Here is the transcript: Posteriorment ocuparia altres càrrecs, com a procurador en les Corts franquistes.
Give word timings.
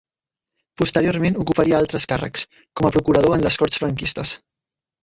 Posteriorment 0.81 1.37
ocuparia 1.43 1.77
altres 1.81 2.09
càrrecs, 2.15 2.49
com 2.79 2.89
a 2.91 2.95
procurador 2.99 3.39
en 3.39 3.47
les 3.49 3.63
Corts 3.63 3.85
franquistes. 3.85 4.39